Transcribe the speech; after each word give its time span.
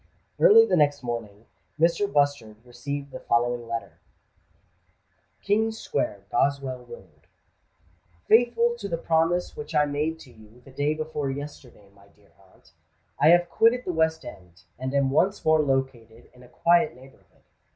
Early 0.39 0.65
the 0.65 0.75
next 0.75 1.03
morning, 1.03 1.45
Mrs. 1.79 2.11
Bustard 2.11 2.55
received 2.65 3.11
the 3.11 3.19
following 3.19 3.67
letter:— 3.67 3.99
"King 5.43 5.71
Square, 5.71 6.21
Goswell 6.31 6.87
Road. 6.87 7.27
"Faithful 8.27 8.73
to 8.79 8.87
the 8.87 8.97
promise 8.97 9.55
which 9.55 9.75
I 9.75 9.85
made 9.85 10.17
to 10.21 10.31
you 10.31 10.61
the 10.65 10.71
day 10.71 10.95
before 10.95 11.29
yesterday, 11.29 11.91
my 11.93 12.07
dear 12.07 12.31
aunt, 12.51 12.73
I 13.19 13.27
have 13.29 13.47
quitted 13.47 13.85
the 13.85 13.93
West 13.93 14.25
End, 14.25 14.63
and 14.79 14.91
am 14.95 15.11
once 15.11 15.45
more 15.45 15.59
located 15.59 16.31
in 16.33 16.41
a 16.41 16.47
quiet 16.49 16.95
neighbourhood. 16.95 17.43